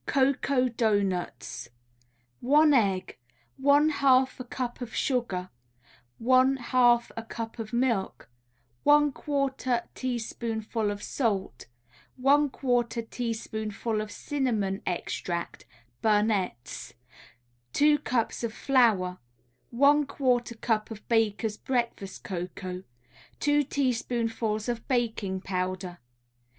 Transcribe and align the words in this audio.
COCOA 0.07 0.71
DOUGHNUTS 0.71 1.67
One 2.39 2.73
egg, 2.73 3.19
one 3.57 3.89
half 3.89 4.39
a 4.39 4.43
cup 4.43 4.81
of 4.81 4.95
sugar, 4.95 5.51
one 6.17 6.55
half 6.57 7.11
a 7.15 7.21
cup 7.21 7.59
of 7.59 7.71
milk, 7.71 8.27
one 8.81 9.11
quarter 9.11 9.83
teaspoonful 9.93 10.89
of 10.89 11.03
salt, 11.03 11.67
one 12.17 12.49
quarter 12.49 13.03
teaspoonful 13.03 14.01
of 14.01 14.11
cinnamon 14.11 14.81
extract 14.87 15.67
(Burnett's), 16.01 16.95
two 17.71 17.99
cups 17.99 18.43
of 18.43 18.55
flour, 18.55 19.19
one 19.69 20.07
quarter 20.07 20.55
cup 20.55 20.89
of 20.89 21.07
Baker's 21.09 21.57
Breakfast 21.57 22.23
Cocoa, 22.23 22.81
two 23.39 23.61
teaspoonfuls 23.61 24.67
of 24.67 24.87
baking 24.87 25.41
powder. 25.41 25.99